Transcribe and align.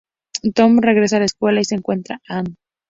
Tom 0.57 0.79
regresa 0.79 1.17
a 1.17 1.19
la 1.19 1.25
escuela 1.25 1.61
y 1.61 1.65
se 1.65 1.75
encuentra 1.75 2.23
Anne. 2.27 2.55